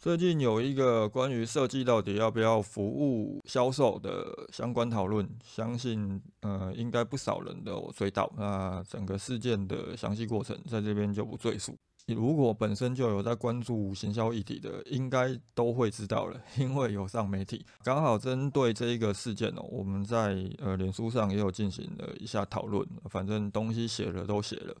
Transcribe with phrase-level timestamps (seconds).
[0.00, 8.32] 最近有一个关于设计到底要不要服务销售的相关讨论，相信呃应该不少人都追到。
[8.34, 11.76] 那整个事件的详细过程在这边就不赘述。
[12.06, 17.62] 如果本身就有在关注行销议题的，应该都会知道了， 因为有上媒体。
[17.84, 22.88] 刚好针对这一个事件哦，我们在呃脸书上也有进行了一下讨论。
[23.10, 24.74] 反正东西写了都写了，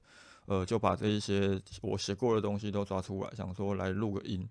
[0.46, 4.48] 呃就把这一些我写过的东西都抓出来，想说来录个音。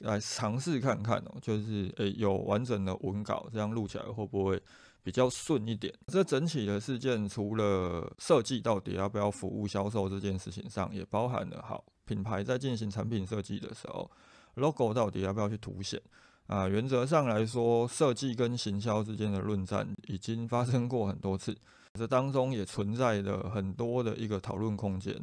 [0.00, 4.60] 来尝试看看哦，就是诶有完整的文稿，这样录起来会不会
[5.02, 5.92] 比较顺一点？
[6.06, 14.10] 这整体的事件除了设计到底要不要服务销售这件事情上，也包含了好品牌在进行产品设计的时候
[14.54, 16.00] ，logo 到底要不要去凸显
[16.46, 16.68] 啊？
[16.68, 21.56] 原则上来说，设计跟行销之间的论战已经发生过很多次，
[21.94, 25.14] 这当中也存在着很多的一个讨论空间。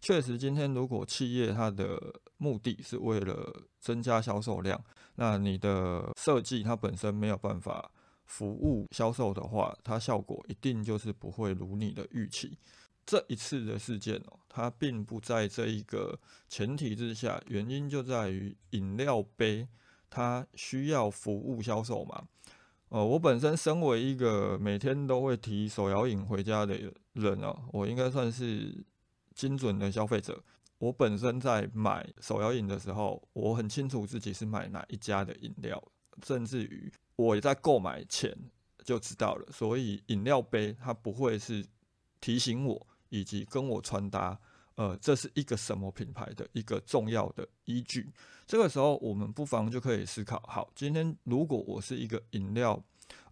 [0.00, 2.00] 确实，今天如果企业它的
[2.36, 4.80] 目的是为了增加销售量，
[5.16, 7.90] 那你的设计它本身没有办法
[8.24, 12.56] 服务销售的话，它效果一定就是不会如你的预期。
[13.04, 16.16] 这一次的事件哦，它并不在这一个
[16.48, 19.66] 前提之下，原因就在于饮料杯
[20.08, 22.28] 它需要服务销售嘛。
[22.90, 26.78] 呃，我本身身为一个每天都会提手摇饮回家的
[27.14, 28.84] 人哦，我应该算是。
[29.36, 30.42] 精准的消费者，
[30.78, 35.80] 我本身在买手摇饮的时候，我很清楚自己是买哪一家的饮料，
[36.24, 38.34] 甚至于我也在购买前
[38.82, 39.46] 就知道了。
[39.52, 41.64] 所以饮料杯它不会是
[42.18, 44.38] 提醒我以及跟我传达，
[44.76, 48.10] 呃，这是一个什么品牌的一个重要的依据。
[48.46, 52.82] 这个时候，我们不妨就可以思考：好，今天如果我是一个饮料，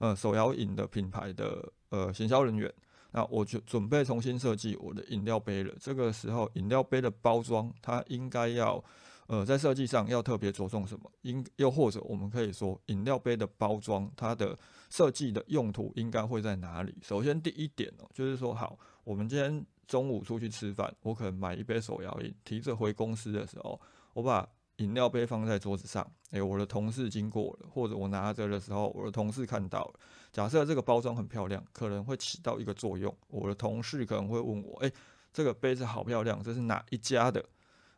[0.01, 2.71] 呃，手摇饮的品牌的呃行销人员。
[3.17, 5.73] 那我就准备重新设计我的饮料杯了。
[5.79, 8.83] 这个时候，饮料杯的包装它应该要，
[9.29, 11.09] 呃，在设计上要特别着重什么？
[11.23, 14.59] 应又或者我们可以说，饮料杯的包装它的
[14.91, 16.93] 设计的用途应该会在哪里？
[17.03, 23.81] 首先第一点哦，就是说，好，我们今天中午出去吃饭，我可能买一杯手摇饮，提着回公司的时候，
[24.13, 24.49] 我把。
[24.79, 29.95] 饮料杯放在桌子上，诶，我的同事经过，或者我拿着的时候，我的同事看到了。
[30.33, 33.17] 假设这个包装很漂亮，可能会起到一个作用。
[33.29, 34.93] 我的同事可能会问我，诶，
[35.33, 37.45] 这个杯子好漂亮，这是哪一家的？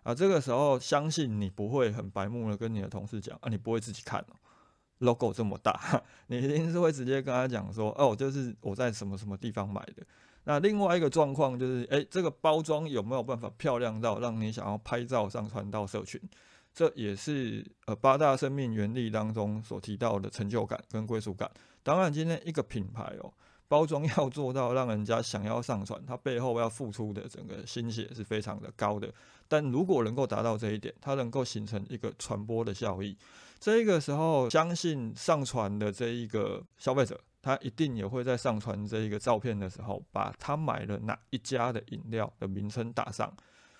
[0.02, 4.36] 啊，这个时候相信你不会很白目的跟你的同事讲，啊，你不会自己看哦
[4.98, 10.06] ，logo 这么大， 你一定是会直接跟他讲说，哦，就是我在什么什么地方买的。
[10.44, 16.20] 那另外一个状况就是，诶，这个包装有没有办法漂亮到让你想要拍照上传到社群？
[16.76, 21.50] 这也是呃八大生命原理当中所提到的成就感跟归属感。
[21.82, 23.32] 当然，今天一个品牌哦，
[23.66, 29.10] 包装要做到让人家想要上传，它背后要付出的整个心血是非常的高的。
[29.48, 33.16] 但如果能够达到这一点，它能够形成一个传播的效益，
[33.58, 43.34] 这个时候相信上传的这一个消费者，他一定也会在上传这一个照片的时候，把他买了哪一家的饮料的名称打上。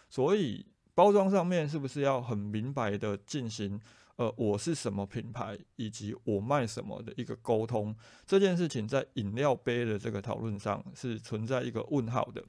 [0.08, 0.64] 所以。
[0.96, 3.78] 包装上面是不是要很明白的进行？
[4.16, 7.94] 呃，我是什么品牌，以及我卖什么的一个沟通？
[8.26, 12.42] 这件事情在饮料杯的这个讨论上是存在一个问号的。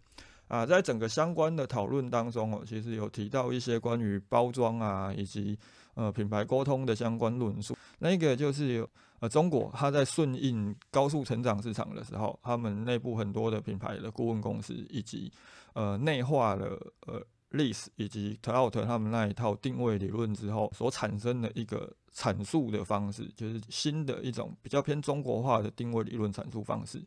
[0.47, 5.59] 啊，在整个相关的讨论当中哦，其实有提到一些关于包装啊，以及
[5.95, 7.77] 呃品牌沟通的相关论述。
[7.99, 15.29] 那个就是有呃中国，它在顺应高速成长市场的时候，他们内部很多的品牌的顾问公司，以及
[15.73, 17.21] 呃内化了呃。
[17.51, 27.01] 历史以及 Toyota 他们那一套定位理论之后所产生的一个阐述的方式，就是新的一种比较偏中国化的定位理论阐述方式。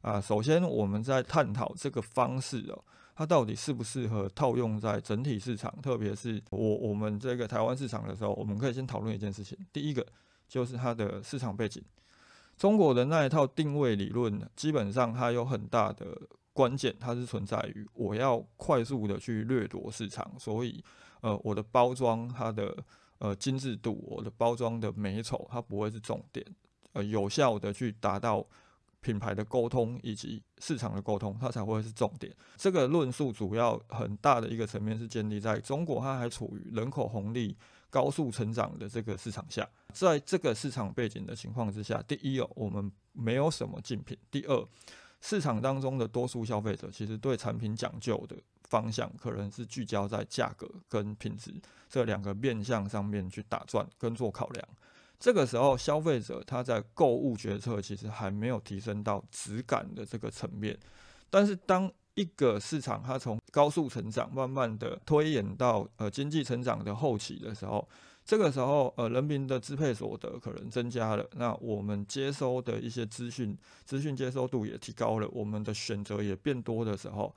[0.00, 9.58] 啊，首先我们在探讨这个方式哦，它到底适不适合套用在整体市场，特别是我我们这个台湾市场的时候，我们可以先讨论一件事情。
[9.72, 10.04] 第一个
[10.48, 11.82] 就是它的市场背景，
[12.56, 16.16] 中国的那一套定位理论，基本上它有很大的。
[16.52, 20.84] 关键它是存在于我要快速的去掠夺市场，所以
[21.22, 22.76] 呃我的包装它的
[23.18, 26.44] 呃精致度，我的包装的美丑它不会是重点，
[26.92, 28.46] 呃有效的去达到
[29.00, 32.30] 品牌的沟通以及市场的沟通，它才会是重点。
[32.56, 37.56] 这个论述主要很大的一个层面是建立在中国它还处于人口红利
[37.88, 44.68] 高速成长的这个市场下，在这个市场背景的情况之下，第一哦我们没有什么竞品，第二。
[45.22, 51.54] 市场当中的多数消费者其实对产品讲究的方向，可能是聚焦在价格跟品质
[51.88, 54.68] 这两个面向上面去打转跟做考量。
[55.20, 60.76] 这个时候，消费者他在购物决策其实还没有提升到质感的这个层面。
[61.30, 67.88] 但是，当一个市场它从高速成长慢慢的推演到呃经济成长的后期的时候，
[68.24, 77.34] 这个时候呃人民的支配所得可能增加了，那我们接收的一些资讯资讯接收度也提高了，我们的选择也变多的时候。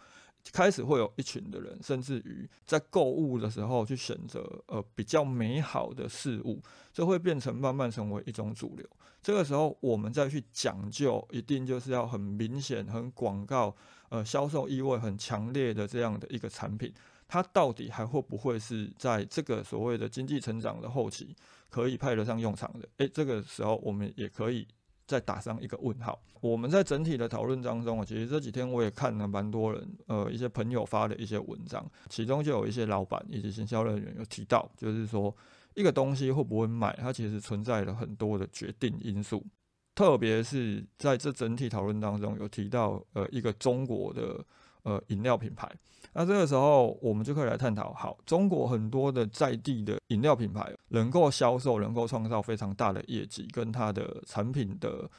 [0.54, 6.62] 开始会有一群的人，甚至于在购物的时候去选择呃比较美好的事物，
[6.94, 8.88] 这会变成慢慢成为一种主流。
[9.24, 13.76] 这个时候，我们再去讲究，一定就是要很明显、很广告、
[14.10, 16.94] 呃销售意味很强烈的这样的一个产品，
[17.28, 21.36] 它到底还会不会是在这个所谓的经济成长的后期
[21.70, 22.88] 可以派得上用场的？
[22.98, 24.68] 诶，这个时候我们也可以。
[25.08, 26.20] 再打上一个问号。
[26.42, 35.32] 我们在整体的讨论当中啊，其实这几天我也看了蛮多人，呃，一些朋友发的一些文章，其中就有一些老板以及行销人员有提到，就是说
[35.76, 39.46] 一个东西会不会卖，它其实存在了很多的决定因素，
[39.94, 44.44] 特别是在这整体讨论当中有提到，呃，一个中国的。
[44.86, 45.68] 呃，饮料品牌，
[46.14, 55.10] 那这个时候我们就可以来探讨，好，中国很多的在地的饮料品牌能够销售，能够创造非常大的业绩，跟它的产品的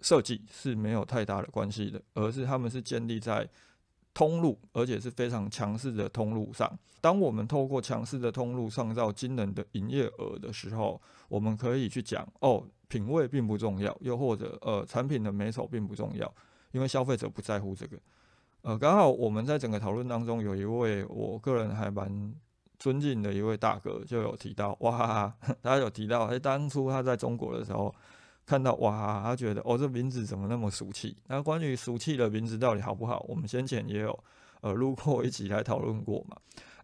[0.00, 3.48] 设计是没有太大的关系的，而是他们是建立在
[4.14, 6.78] 通路，而且是非常强势的通路上。
[7.00, 16.32] 当我们透过强势的通路创造惊人的营业额的时候，我们可以去讲，哦，品味并不重要，又或者呃，产品的美丑并不重要，
[16.70, 17.98] 因为消费者不在乎这个。
[18.64, 22.34] 呃，刚好我们在整个讨论当中，有一位我个人还蛮
[22.78, 27.94] 尊敬的一位大哥，就有提到哇哈哈，他有提到，哎，当初他在中国的时候
[28.46, 31.14] 看到哇哈哈，他觉得哦，这名字怎么那么俗气？
[31.26, 33.22] 那关于俗气的名字到底好不好？
[33.28, 34.18] 我们先前也有
[34.62, 36.34] 呃路过一起来讨论过嘛。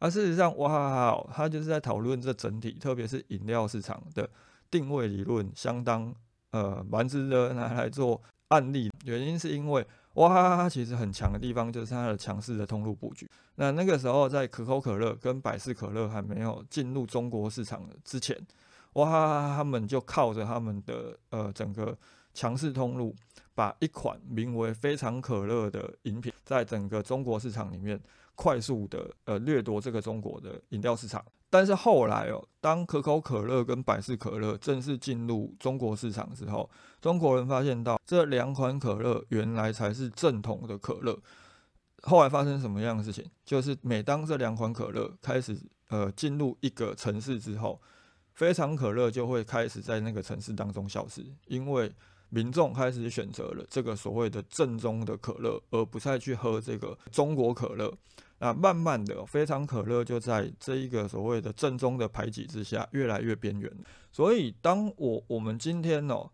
[0.01, 4.29] 而事实上，哇哈哈，他就是在讨论这整体，特别是饮料市场的
[4.71, 6.15] 定位理论，相当
[6.51, 8.91] 呃蛮值得拿来做案例。
[9.07, 9.87] 原因是因为。
[10.15, 10.69] 哇哈哈！
[10.69, 13.31] 其实很强的地方就是它的强势的通路布局。
[13.55, 18.37] 那那个时候，在可口可乐跟百事可乐还没有进入中国市场之前，
[18.95, 21.97] 哇哈哈他们就靠着他们的呃整个
[22.35, 23.15] 强势通路，
[23.55, 28.01] 把一款名为“非常可乐”的饮品，在整个中国市场里面
[28.35, 31.25] 快速的呃掠夺这个中国的饮料市场。
[31.51, 36.71] 但是后来哦，当可口可乐跟百事可乐正式进入中国市场之后，
[37.01, 41.19] 中国人发现到这两款可乐原来才是正统的可乐。
[42.03, 43.29] 后来发生什么样的事情？
[43.45, 47.79] 就是每当这两款可乐开始呃进入一个城市之后，
[48.33, 51.93] 非常可乐就会开始在那个城市当中消失，因为
[52.29, 57.93] 民众开始选择了这个所谓的正宗的可乐，而不再去喝这个中国可乐。
[58.43, 63.71] 那慢慢的，非常可乐就在这一个所谓的正宗的排挤之下，越来越边缘。
[64.11, 66.31] 所以，当我我们今天哦，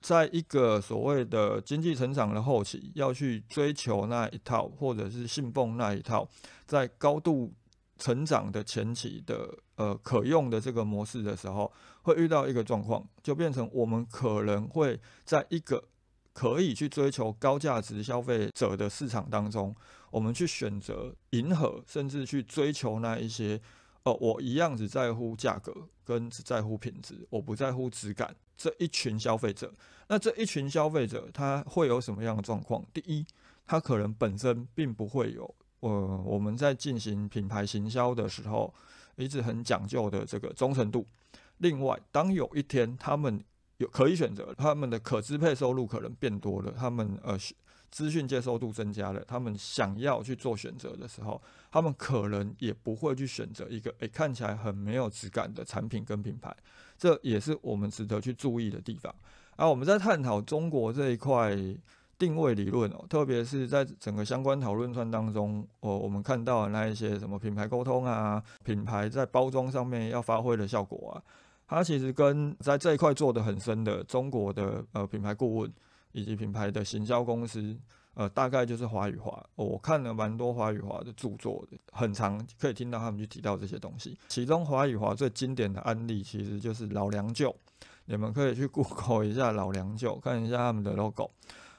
[0.00, 6.28] 在一个所谓的经济成长的后期，要去追求那一套，或者是信奉那一套，
[6.66, 7.54] 在高度
[7.96, 11.72] 成长的前期的呃可用的这个模式的时候，
[12.02, 15.84] 会遇到一个状况，就变成我们可能会在一个
[16.32, 19.72] 可以去追求高价值消费者的市场当中。
[20.10, 23.60] 我们去选择迎合，甚至去追求那一些，
[24.02, 25.72] 哦，我一样只在乎价格
[26.04, 28.34] 跟只在乎品质，我不在乎质感。
[28.56, 29.72] 这一群消费者，
[30.08, 32.84] 那这一群消费者他会有什么样的状况？
[32.92, 33.24] 第一，
[33.66, 38.74] 他可能本身并不会有，呃，我们在进行品牌行销的时候
[39.16, 41.06] 一直很讲究的这个忠诚度。
[41.58, 43.42] 另外，当有一天他们
[43.78, 47.38] 有可以选择，他们的可支配收入可能变多了，他们呃。
[47.90, 51.40] 资讯接受度增加了，他们想要去做选择的时候，
[51.72, 56.54] 他们可能也不会去选择一个诶看起来很没有质感的产品跟品牌，
[56.96, 59.12] 这也是我们值得去注意的地方。
[59.56, 61.56] 啊，我们在探讨中国这一块
[62.16, 71.22] 定位理论哦，特别是在整个相关讨论串当中，哦，我们看到那一些什么品牌沟通啊，品牌在包装上面要发挥的效果啊，
[71.66, 75.72] 它其实跟在这一块做的很深的中国的呃品牌顾问。
[76.12, 77.76] 以及品牌的行销公司，
[78.14, 79.44] 呃，大概就是华语华。
[79.54, 84.18] 我看了蛮多华语华的著作，很长可以听到他们去提到这些东西。
[84.28, 87.54] 其中华语华最经典的案例，其实就是老梁舅。
[88.06, 91.30] 你们可以去 Google 一下老梁舅，看一下他们的 logo。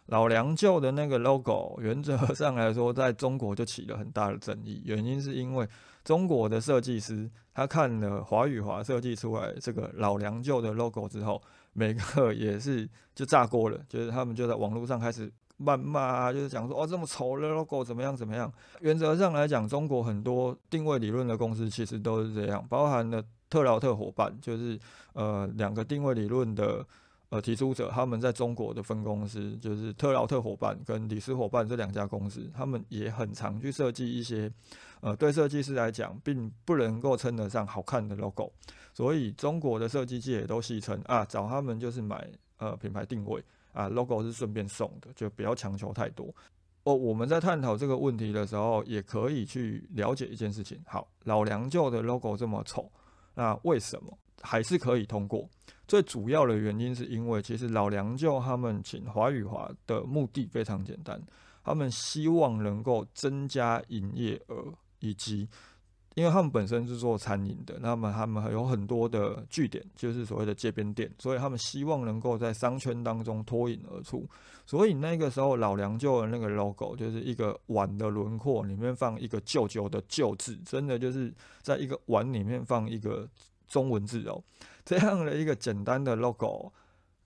[0.06, 4.82] 老梁舅的那个 logo，原则上来说，在中国就起了很大的争议。
[4.86, 5.68] 原因是因为
[6.04, 11.42] 中国的设计师他看了华语华设计出来这个老梁舅的 logo 之后。
[11.74, 18.52] 每个也是就炸锅了，就是他们就在网络上开始谩骂啊，就是讲说哦这么丑的 logo 怎么样怎么样。
[18.80, 24.80] 原则上来讲，中国很多定位理论的公司其实都是这样，包含了特劳特伙伴，就是
[25.14, 26.86] 呃两个定位理论的。
[27.32, 34.52] 呃，提出者他们在中国的分公司就是特劳特伙伴跟李斯伙伴这两家公司，他们也很常去设计一些，
[35.00, 38.52] 呃，对设计师来讲并不能够称得上好看的 logo，
[38.94, 46.36] 所以中国的设计界也都戏称啊，找他们就是买呃品牌定位啊，logo 是顺便送的，就不要强求太多。
[46.84, 50.78] 哦，我们在探讨这个问题的时候，也可以去了解一件事情。
[50.86, 52.92] 好，老梁旧的 logo 这么丑，
[53.36, 55.48] 那为什么还是可以通过？
[55.88, 61.22] 最主要的原因是因为，其实老梁舅他们请华宇华的目的非常简单，
[61.64, 65.48] 他们希望能够增加营业额，以及
[66.16, 74.26] 因为他们本身是做餐饮的，那么他们还有很多的据点，就是所谓的街边店，所以他们希望能够在商圈当中脱颖而出。
[74.66, 83.28] 所以那个时候老梁舅的那个 logo 就是一个碗的轮廓里面放一个舅舅的舅字，真的就是在一个碗里面放一个
[83.72, 84.44] 中文字哦。
[84.84, 86.74] 这样的一个简单的 logo，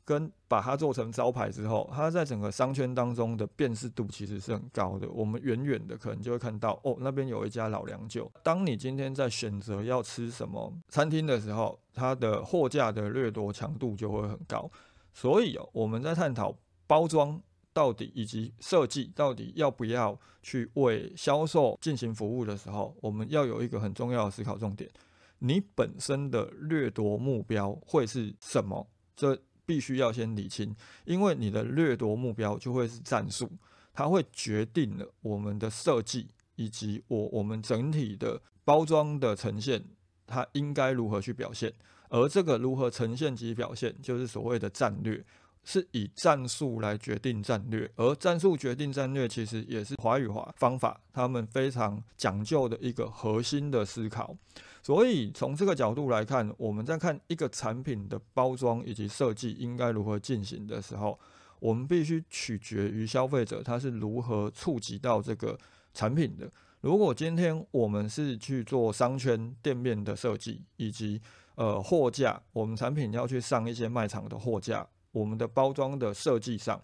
[0.03, 5.09] 跟把它做成招牌之后，它在整个商圈当中的辨识度其实是很高的。
[5.09, 8.31] 我们远远的可能就会看到，哦，那边有一家老梁酒。
[8.43, 14.69] 当你今天在选择要吃什么餐厅的时候，它的货架的掠夺强度就会很高。
[15.13, 16.53] 所以哦，我们在探讨
[16.85, 17.41] 包装
[17.73, 24.91] 到底以及设计到底要不要去为销售进行服务的时候，我们要有一个很重要的思考重点。
[25.39, 28.87] 你本身的掠夺目标会是什么？
[29.15, 30.75] 这必须要先理清，
[31.05, 33.49] 因为你的掠夺目标就会是战术，
[33.93, 39.83] 它会决定了我们的设计以及我我们整体的包装的呈现，
[40.27, 41.73] 它应该如何去表现。
[42.09, 45.25] 而这个如何呈现及表现，就是所谓的战略，
[45.63, 54.37] 是以战术来决定战略，而战术决定战略，其实也是华语华方法他们非常讲究的一个核心的思考。
[54.85, 61.19] 所以从这个角度来看，我们在看一个产品的包装以及设计应该如何进行的时候，
[61.59, 65.57] 我们必须取决于消费者他是如何触及到这个
[65.91, 66.47] 产品的。
[66.81, 71.19] 如果今天我们是去做商圈店面的设计，以及
[71.55, 76.79] 呃货架，我们产品要去上一些卖场的货架，我们的包装的设计上，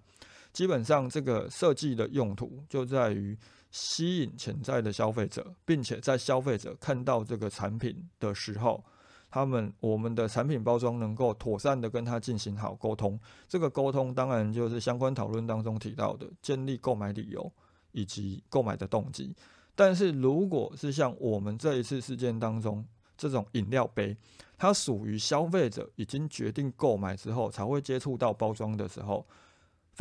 [0.52, 3.38] 基本上这个设计的用途就在于。
[3.72, 8.84] 吸引潜在的消费者，并且在消费者看到这个产品的时候，
[9.30, 13.18] 他们我们的产品包装能够妥善的跟他进行好沟通。
[13.48, 17.50] 这个沟通当然就是相关讨论当中提到的，建立购买理由
[17.94, 19.34] 以及购买的动机。
[19.74, 22.86] 但是如果是像我们这一次事件当中
[23.18, 24.16] 这种饮料杯，
[24.58, 29.26] 它属于消费者已经决定购买之后才会接触到包装的时候。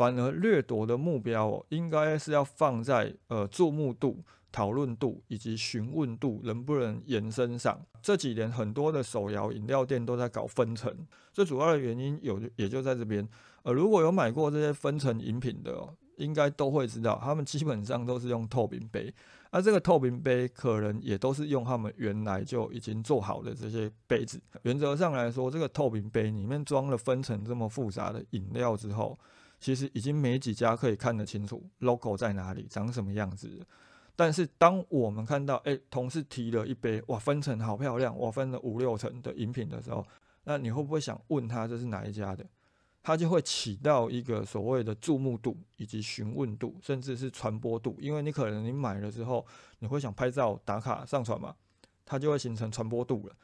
[0.01, 4.17] 反而掠夺的目标哦，应该是要放在呃注目度、
[4.51, 7.79] 讨论度以及询问度能不能延伸上。
[8.01, 10.91] 这几年很多的手摇饮料店都在搞分层，
[11.31, 13.29] 最主要的原因有也就在这边。
[13.61, 19.13] 呃，如果有买过这些分层饮品的，应该都会知道，他们基本上都是用透明杯，
[19.51, 24.41] 那这个透明杯可能也都是用他们原来就已经做好的这些杯子。
[24.63, 29.15] 原则上来说，这个透明杯里面装了分层这么复杂的饮料之后。
[29.61, 33.65] 其实已经没几家可以看得清楚 logo 在哪里，长什么样子。
[34.15, 40.05] 但是当我们看到，哎，同事提了一杯，哇，分层好漂亮，哇分了五六层的饮品的时候，
[40.43, 42.45] 那你会不会想问他这是哪一家的？
[43.03, 49.45] 他就会起到一个所谓的注目度以及询问度，甚至是传播度，因为你可能你买了之后，
[49.79, 51.55] 你会想拍照打卡上传嘛，
[52.05, 53.35] 它就会形成传播度了。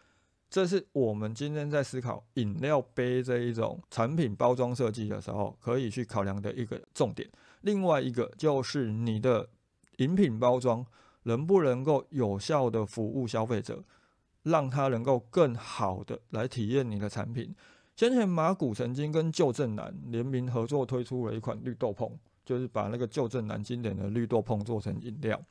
[0.50, 7.30] 这是我们今天在思考饮料杯这一种产品包装设计的时候，可以去考量的一个重点。
[7.62, 9.50] 另外一个就是你的
[9.98, 10.86] 饮品包装
[11.24, 13.84] 能不能够有效的服务消费者，
[14.44, 17.54] 让他能够更好的来体验你的产品。
[17.96, 22.10] 先前马古曾经跟旧正南联名合作推出了一款绿豆碰，
[22.46, 25.42] 就是把那个旧正南经典的绿豆碰做成饮料。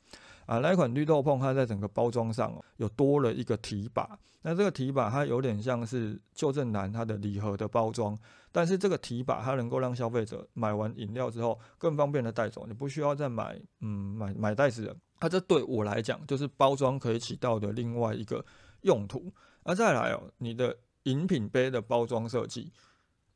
[0.47, 4.17] 啊，那一款绿豆碰，它在整个包装上哦，有多了一个提把。
[4.41, 8.17] 那这个提把它有点像是旧正南它的礼盒的包装，
[8.51, 14.95] 但是这个提把它能够让消费者买完饮料之后更方便的带走，你不需要再买，嗯，买买袋子了。
[15.19, 18.45] 它这对我来讲就是包装可以起到的另外一个
[18.83, 19.33] 用途。
[19.65, 22.71] 那再来哦，你的饮品杯的包装设计，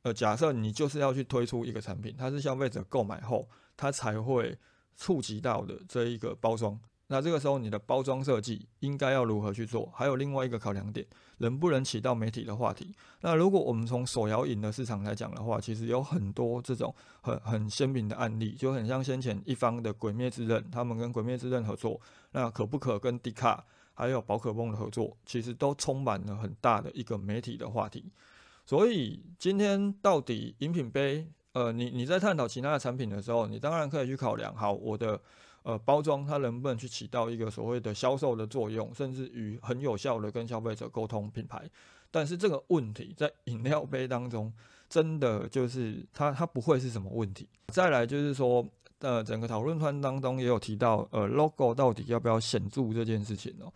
[0.04, 4.58] 呃，假设你就是要去推出一个产品，它是消费者购买后他才会
[4.96, 6.80] 触及到的这一个包装。
[7.12, 9.92] 那这个时候你的包装设计应该要如何去做？
[9.94, 11.06] 还有另外一个考量点，
[11.40, 12.96] 能不能起到媒体的话题？
[13.20, 22.00] 那如果我们从手摇饮的市场来讲的话，其实有很多这种很很鲜明的案例，就很像先前一方的《鬼灭之刃》，他们跟《鬼灭之刃》合作，
[22.32, 23.62] 那可不可跟迪卡
[23.94, 28.10] 还有宝可梦的合作，其实都充满了很大的一个媒体的话题。
[28.66, 35.20] 所以今天到底饮品杯，呃，你你在探讨其他的产品的时候，你当然可以去考量，好，我的
[35.64, 41.70] 呃包装它能不能去起到一个所谓的销售的作用，甚至于很有效的跟消费者沟通品牌。
[42.10, 44.52] 但是这个问题在饮料杯当中，
[44.90, 47.48] 真的就是它它不会是什么问题。
[47.68, 48.66] 再来就是说，
[49.00, 53.72] 呃，整个讨论团当中也有提到，呃，logo 到底要不要显著这件事情哦。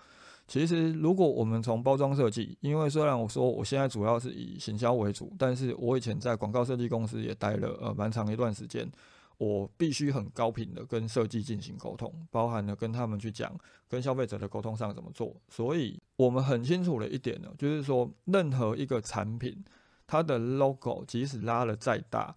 [0.47, 8.87] 其实，如果我们从包装设计，因为虽然我说我现在主要是以行销为主，但是我以前在广告设计公司也待了呃蛮长一段时间，
[9.37, 13.55] 我必须很高频的跟设计进行沟通，包含了跟他们去讲
[13.87, 15.35] 跟消费者的沟通上怎么做。
[15.49, 19.63] 所以我们很清楚的一点呢，就是说任何一个产品，
[20.07, 22.35] 它的 logo 即使拉了再大，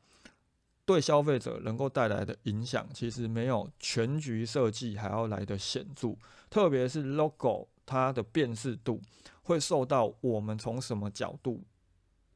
[0.85, 6.17] 对消费者能够带来的影响，其实没有全局设计还要来的显著，
[6.51, 7.69] 特别是 logo。
[7.91, 9.01] 它的辨识度
[9.43, 11.65] 会受到我们从什么角度，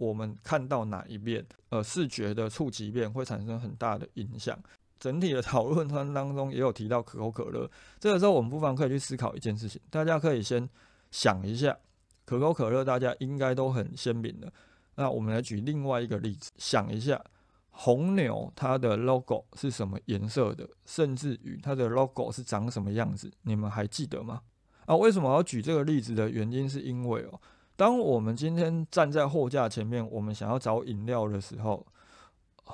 [0.02, 4.58] 我们看到哪一面，呃，视觉的触及面会产生很大的影响。
[4.98, 10.68] 整体的讨论当中也有提到可口可乐，这个时候我们不妨可以去思考一件事情，大家可以先
[11.12, 11.76] 想一下，
[12.24, 14.52] 可口可乐大家应该都很鲜明的。
[14.96, 17.22] 那我们来举另外一个例子，想一下
[17.70, 24.42] 红牛它的 logo 是什么颜色的，甚至于它的 logo 是长什么样子，你们还记得吗？
[24.84, 27.40] 啊，为什么要举这个例子的原因，是因为哦，
[27.76, 31.84] 当我们今天站在货架前面，我们想要找饮料的时候，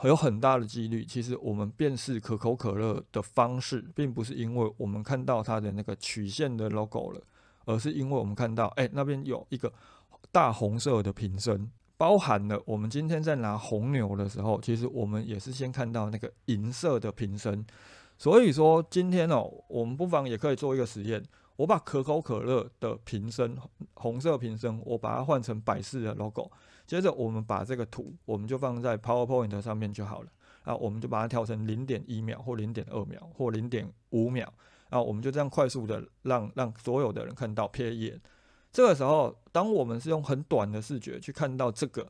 [0.04, 7.20] 有很大的几率，其实我们辨识可口可乐的方式，并不是因为我们看到它的那个曲线的 logo 了，
[7.64, 9.72] 而是因为我们看到，哎，那边有一个
[10.30, 17.64] 大红色的瓶身，包含了我们今天在拿红牛的时候，其实我们也是先看到那个银色的瓶身，
[18.18, 21.22] 所以说今天哦，我们不妨也可以做一个实验。
[21.58, 23.58] 我把可口可乐的瓶身，
[23.94, 26.48] 红色瓶身，我把它换成百事的 logo。
[26.86, 30.28] 接着我们把这个图，我们就放在 PowerPoint 上面就好了。
[30.62, 34.46] 啊，我们就把它调成零点一秒或零点二秒或零点五秒。
[34.88, 38.20] 啊，我们就这样快速的让让所有的人看到瞥一眼。
[38.70, 42.06] 这个时候，当我们是用很短的视觉去看到这个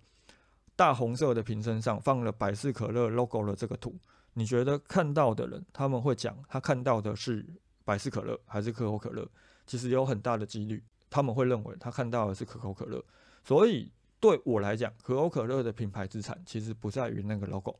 [0.76, 3.96] 大红色的瓶身上放了百事可乐 logo 的这个图，
[4.34, 7.46] 你觉得看到的人他们会讲他看到的是？
[7.88, 9.26] 百事可乐还是可口可乐，
[9.66, 13.02] 其实有很大的几率，他们会认为他看到的是可口可乐。
[13.42, 17.74] 所以对我来讲，可口可乐的品牌资产其实不在于那个 logo，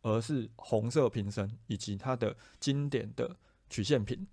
[0.00, 3.36] 而是红色瓶身以及它的经典的
[3.68, 4.26] 曲线瓶。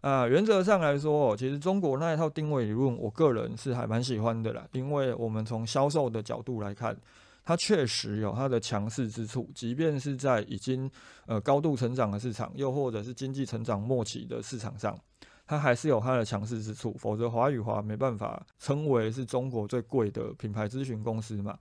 [0.00, 6.96] 啊，原则上来说，其实中国那一套定位理论，我个人是还蛮喜欢的啦，因为我们从销售的角度来看。
[7.44, 10.90] 它确实有它的强势之处，即便是在已经
[11.26, 14.98] 呃高度成长的市场，又或者是经济成长末期的市场上，
[15.46, 16.96] 它还是有它的强势之处。
[16.98, 21.58] 否则华宇华没办法称为是中国最贵的品牌咨询公司嘛。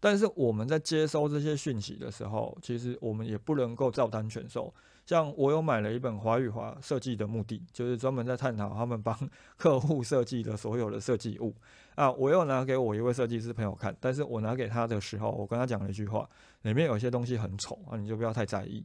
[0.00, 4.72] 但是我们在接收这些讯息的时候，其实我们也不能够照单全收。
[5.08, 9.18] 像我有买了一本华与华设计的目的，就是专门在探讨他们帮
[9.56, 11.56] 客户设计的所有的设计物
[11.94, 12.12] 啊。
[12.12, 16.28] 我又拿给我一位设计师朋友看，但是我拿给他的时候，我跟他讲了一句话：
[16.60, 18.84] 里面有些东西很丑啊，你就不要太在意。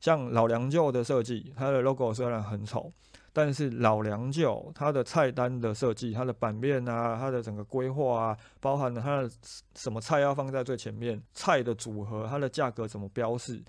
[0.00, 2.92] 像老梁舅的设计，它的 logo 虽然很丑，
[3.32, 9.30] 但是老梁舅它的菜单的设计、它的版面啊、它的整个规划啊，包含了它的
[9.76, 13.62] 什么菜要放在最前面、菜的组合、它的价格怎么标示。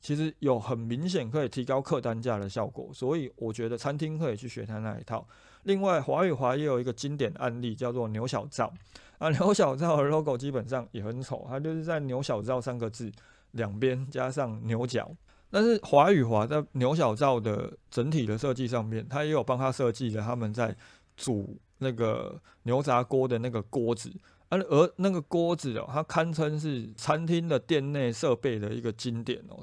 [0.00, 5.26] 其实有很明显可以提高客单价的效果，所以我觉得餐厅可以去学他那一套。
[5.64, 8.72] 另外，华与华也有一个经典案例，叫做牛小灶
[9.18, 9.28] 啊。
[9.30, 13.10] 牛小灶的 logo 基本上也很丑，它就是在牛小灶三个字
[13.50, 15.10] 两边加上牛角。
[15.50, 20.74] 但是华与华在牛小灶的整体的设计上面，他也有帮他设计了他们在
[21.16, 24.12] 煮那个牛杂锅的那个锅子。
[24.50, 29.58] 而而那个锅子哦，它堪称是餐厅的店内设备的一个经典哦。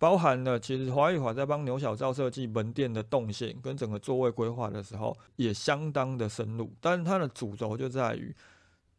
[0.00, 6.72] 包含了，其实华宇华在帮牛小灶设计门店的动线跟整个座位规划的时候，也相当的深入。
[6.80, 8.34] 但是它的主轴就在于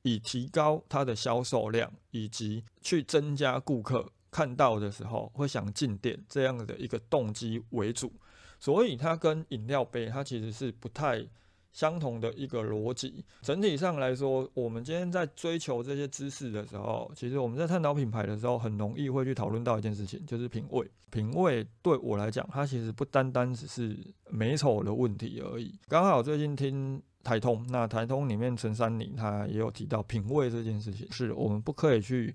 [0.03, 8.13] 以提高它的销售量，以及去增加顾客看到的时候会想进店这样的一个动机为主。
[8.59, 11.25] 所以它跟饮料杯，它其实是不太
[11.71, 13.23] 相同的一个逻辑。
[13.41, 20.89] 整体上来说，我们今天在追求这些知识的时候，其实我们在探讨品牌的时候，很容易会去讨论到一件事情，就是品味。
[21.09, 23.97] 品味对我来讲，它其实不单单只是
[24.29, 25.73] 美丑的问题而已。
[25.87, 32.33] 刚好最近听台通，那台通里面陈三林他也有提到品味这件事情，是我们不可以去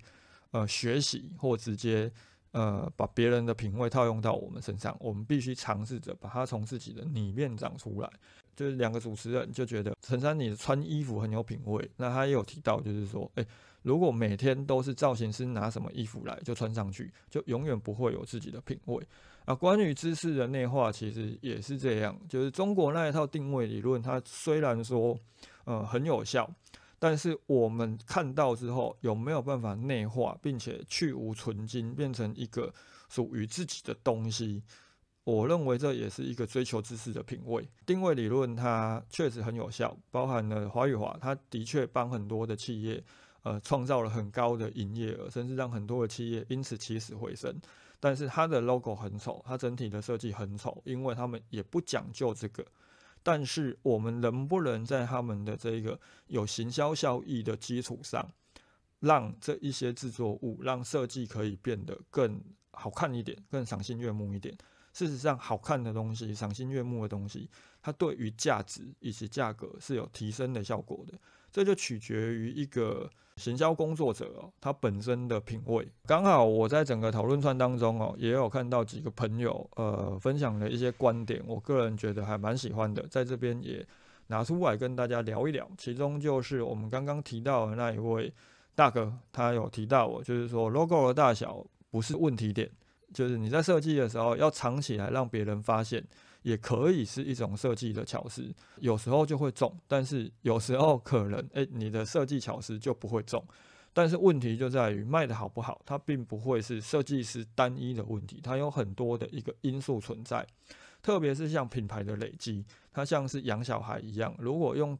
[0.51, 2.11] 呃学习或直接。
[2.53, 8.09] 呃，把别人的品味套用到我们身上，我们必须尝试着把它从自己的里面长出来。
[8.57, 13.47] 就是两个主持人就觉得陈珊妮穿衣服很有品味，那他也有提到，就是说，诶，
[13.83, 19.07] 如果每天都是造型师拿什么衣服来就穿上去，就永远不会有自己的品味。
[19.45, 25.17] 啊，关于知识的内化，其实也是这样，就是中国那一套定位理论，它虽然说，
[25.63, 26.51] 呃，很有效。
[26.99, 32.73] 但是我们看到之后，有没有办法内化，并且去无存精，变成一个
[33.07, 34.63] 属于自己的东西？
[35.27, 37.67] 我认为这也是一个追求知识的品味。
[37.85, 43.03] 定位理论它确实很有效，包含了华语华，它的确帮很多的企业，
[43.43, 47.53] 呃，创造了很高的营业额，甚至让很多的企业因此起死回生。
[47.99, 52.65] 但是它的 logo 很丑，它整体的设计很丑，因为他们也不讲究这个。
[53.21, 58.25] 但是我们能不能在他们的这个有行销效益的基础上，
[59.01, 64.57] 让这一些制作物、让设计可以变得更好看一点、更赏心悦目一点？
[64.97, 67.49] 事实上，好看的东西、赏心悦目的东西，
[67.83, 71.13] 它对于价值以及价格是有提升的效果的。
[71.51, 73.09] 这就取决于一个。
[73.37, 83.87] 行销工作者哦，他本身的品味刚好，我在整个讨论串当中哦，也有看到几个朋友呃分享了一些观点，我个人觉得还蛮喜欢的，在这边也
[84.25, 85.69] 拿出来跟大家聊一聊。
[85.77, 88.33] 其中就是我们刚刚提到的那一位
[88.73, 92.67] 大哥，他有提到我，就是说 logo 的大小不是问题点，
[93.13, 96.03] 就是你在设计的时候要藏起来，让别人发现。
[96.43, 103.45] 也可以是一种设计的巧思，有时候就会中，但是有时候可能，诶，你的设计巧思就不会中。
[103.91, 110.47] 但是问题就在于卖的好不好，它并不会是设计师单一的问题，它有很多的一个因素存在。
[111.01, 114.97] 特别是像品牌的累积，它像是养小孩一样，如果用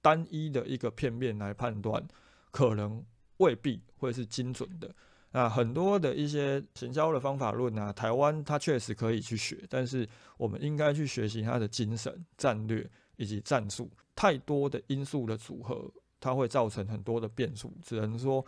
[0.00, 2.02] 单一的一个片面来判断，
[2.50, 3.04] 可能
[3.38, 4.94] 未必会是精准的。
[5.32, 13.90] 啊，很多的一些行销的方法论啊，台湾它确实可以去学，但是我们应该去学习它的精神、战略以及战术。
[14.14, 17.72] 太多的因素的组合，它会造成很多的变数。
[17.82, 18.44] 只能说，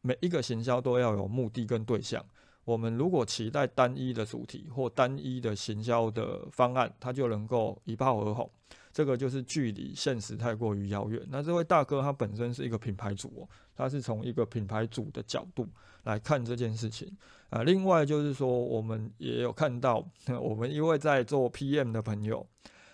[0.00, 2.24] 每一个行销都要有目的跟对象。
[2.64, 8.50] 我们如果期待单一的主题或单一的行销的方案，它就能够一炮而红。
[8.94, 11.20] 这个就是距离现实太过于遥远。
[11.28, 15.68] 那这位大哥他本身是一个品牌主哦，他是从一个品牌主的角度
[16.04, 17.12] 来看这件事情
[17.50, 17.64] 啊。
[17.64, 20.08] 另外就是说，我们也有看到，
[20.40, 22.46] 我们一位在做 PM 的朋友，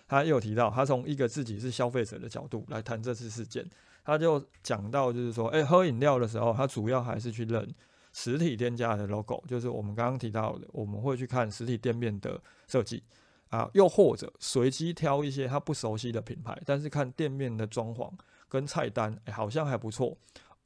[0.07, 3.63] 他也有提到，他从一个自己是消费者的角度来谈这次事件，
[4.03, 7.71] 他就讲到就是说，诶，喝饮料的时候，他主要还是去认
[8.11, 13.03] 实体店家的 logo，就是我们刚刚提到的，我们会去看实体店面的设计。
[13.51, 18.11] 啊，又或者随机挑一些他不熟悉的品牌，但是看店面的装潢
[18.49, 20.17] 跟菜单，好像还不错，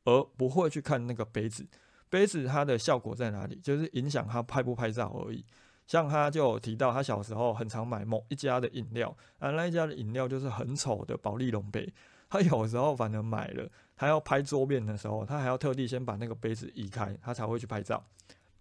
[0.06, 1.68] 而不会去看那个杯子，
[2.10, 3.56] 杯子它的效果在哪里？
[3.56, 5.44] 就是影响他拍不拍照而已。
[5.88, 11.92] 像他就有提到，他小时候很常买某一家的饮料，啊，那一家的饮料就是很丑的保利龙杯，
[12.30, 18.04] 他有时候反正买了，他要拍桌面的时候，他还要特地先把那个杯子移开，他才会去拍照。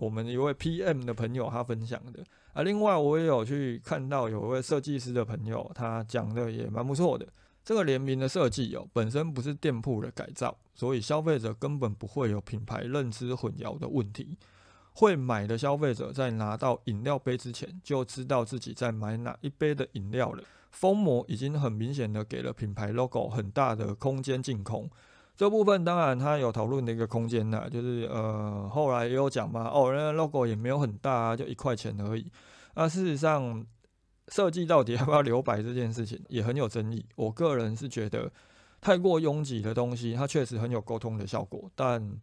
[0.04, 2.22] 我们一位 PM 的朋友他分享的。
[2.52, 7.26] 啊，另外我也有去看到有一位设计师的朋友，他讲的也蛮不错的。
[7.64, 14.36] 这个联名的设计哦，本身不是店铺的改造，所以消费者根本不会有品牌认知混淆的问题。
[14.92, 20.44] 会买的消费者在拿到饮料杯之前，就知道自己在买哪一杯的饮料了。
[20.70, 24.88] 封膜已经很明显的给了品牌 logo 很大的空间净空。
[25.36, 32.30] 这部分当然他有讨论的一个空间呢，就是呃后来也有讲嘛，哦，那 logo 也没有很大，就一块钱而已。
[32.74, 33.66] 那事实上，
[34.28, 37.04] 设计到底 要不要留白这件事情也很有争议。
[37.16, 38.30] 我个人是觉得，
[38.80, 42.16] 太过拥挤的东西，它确实很有沟通的效果，但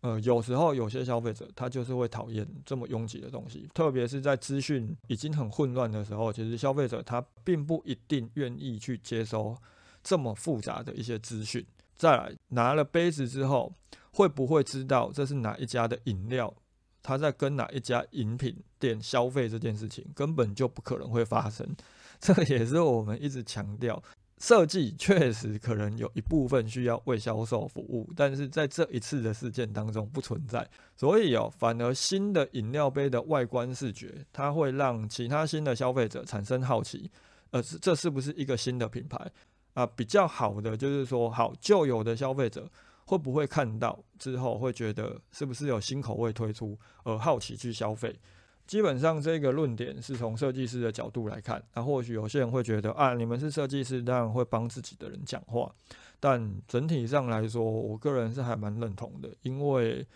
[0.00, 9.54] 呃有时候有些消费者他就是会讨厌这么拥挤的东西，特别是在资讯已经很混乱的时候，其实消费者他并不一定愿意去接收
[10.02, 11.62] 这么复杂的一些资讯。
[12.00, 13.74] 再来拿了杯子之后，
[14.10, 16.54] 会不会知道这是哪一家的饮料？
[17.02, 21.76] 他在跟哪一家饮品店消费这件事情，根本就不可能会发生。
[22.18, 24.02] 这也是我们一直强调，
[24.38, 30.66] 设计确实可能有一部分需要为销售服务，但是在这一次的事件当中不存在。
[30.96, 37.10] 所以哦，反而新的饮料杯的外观视觉，它会让其他新的消费者产生好奇，
[37.50, 39.30] 呃，这是不是一个新的品牌？
[39.74, 42.68] 啊，比较好的就是说，好旧有的消费者
[43.06, 48.18] 会不会看到之后会觉得是不是有新口味推出而好奇去消费？
[48.66, 55.74] 基本上这个论点是从设计师的角度来看，那或许有些人会觉得啊，你们是设计师，当然会帮自己的人讲话，
[56.20, 60.06] 但整体上来说，我个人是还蛮认同的，因为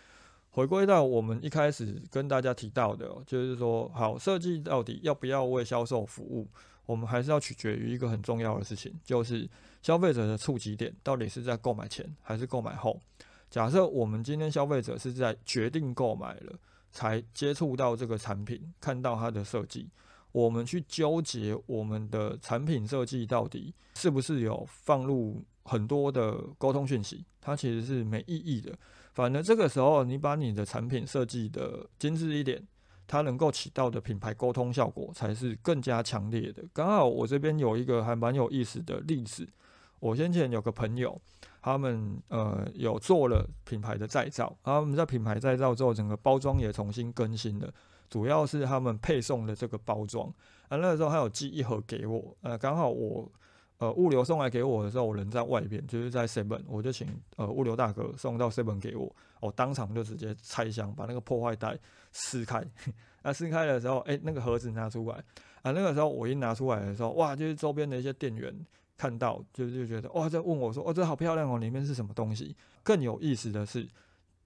[0.51, 6.47] 回归到我们一开始跟大家提到的，就是说，好设计到底要不要为销售服务？
[6.85, 9.49] 我们还是要取决于一个很重要的事情，就是
[9.81, 12.99] 消费者的触及点到底是在购买前还是购买后。
[13.49, 16.59] 假设我们今天消费者是在决定购买了
[16.91, 19.89] 才接触到这个产品，看到它的设计，
[20.31, 28.77] 我们去纠结我们的产品设计到底是不是有放入很多的沟通讯息，它其实是没意义的。
[29.13, 32.61] 反正这个时候，你把你的产品设计的精致一点。
[33.07, 36.63] 它能够起到的品牌沟通效果才是更加强烈的。
[36.73, 39.47] 刚好我这边有一个还蛮有意思的例子，
[39.99, 41.19] 我先前有个朋友，
[41.61, 47.71] 他们呃有做了品牌的再造，他们在品牌再造之后，整个包装也重新更新了，
[48.09, 50.27] 主要是他们配送的这个包装。
[50.67, 53.31] 啊，那个时候他有寄一盒给我，呃，刚好我
[53.77, 61.77] 呃物流送来给我的时候，我人在外边，就是在 seven，我就请呃物流大哥送到 seven 给我，我当场就直接拆箱，把那个破坏袋。
[62.17, 62.65] 撕开，
[63.23, 65.17] 那撕开的时候，哎，那个盒子拿出来
[65.63, 65.71] 啊。
[65.71, 68.57] 那个时候我一拿出来的时候，哇，就是周边的一些店员
[68.95, 72.55] 看到，就就觉得哇，在问我说，哦，这好漂亮哦，里面是什么东西？
[72.83, 73.85] 更有意思的是，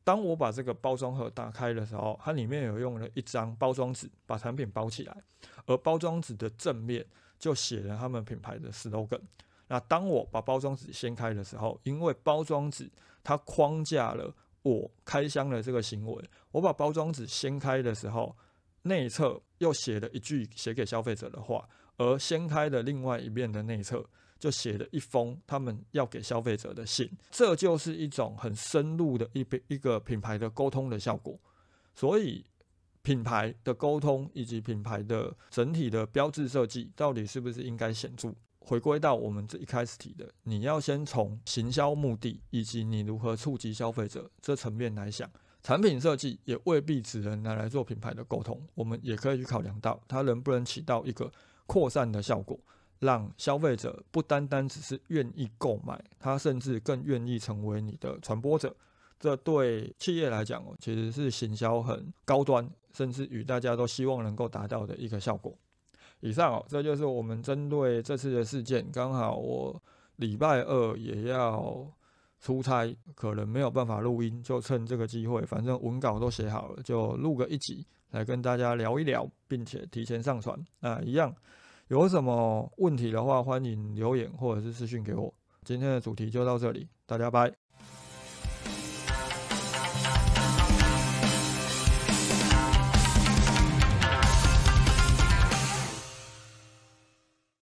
[0.04, 5.16] 当我把这个包装盒打开的时候，它里面有用了一张包装纸把产品包起来，
[5.68, 7.06] 而包装纸的正面
[7.40, 9.22] 就写了他们品牌的 slogan。
[9.68, 12.92] 那当我把包装纸掀开的时候，因为包装纸
[13.24, 14.32] 它框架了。
[14.62, 18.36] 我开箱的这个行为，我把包装纸掀开的时候，
[18.82, 24.06] 内侧又写了一句写给消费者的话，而掀开的另外一面的内侧
[24.38, 27.10] 就写了一封他们要给消费者的信。
[27.32, 31.40] 这就是一种很深入的一一个品牌的沟通的效果。
[31.96, 32.46] 所以，
[33.02, 38.34] 品牌的沟通以及品牌的整体的标志设计，到底是不是应该显著？
[38.60, 45.28] 回归到我们这一开始提的，你要先从行销目的以及你如何触及消费者这层面来想，
[45.64, 51.32] 产品设计也未必只能拿来做品牌的沟通，我们也可以去考量到它能不能起到一个
[51.66, 52.60] 扩散的效果，
[53.00, 58.76] 让消费者不单单只是愿意购买，他甚至更愿意成为你的传播者。
[59.20, 65.54] 这对企业来讲哦，其实是行销很高端，甚至与大家都希望能够达到的一个效果。
[66.22, 68.90] 以上哦，这就是我们针对这次的事件。
[68.92, 69.82] 刚好我
[70.18, 71.86] 礼拜二也要
[72.40, 80.58] 出差，可能没有办法录音，就趁这个机会，反正文稿都写好了，就录个一集来跟大家聊一聊，并且提前上传。
[80.80, 81.34] 那一样
[81.88, 85.34] 有什么问题的话，欢迎留言或者是私讯给我。
[85.64, 87.69] 今天的主题就到这里，大家拜。